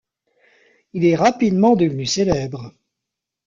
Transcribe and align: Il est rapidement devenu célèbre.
Il 0.93 1.05
est 1.05 1.15
rapidement 1.15 1.75
devenu 1.75 2.07
célèbre. 2.07 2.73